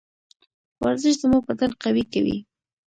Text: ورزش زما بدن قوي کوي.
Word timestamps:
ورزش 0.83 1.15
زما 1.23 1.37
بدن 1.47 1.71
قوي 1.83 2.03
کوي. 2.13 2.37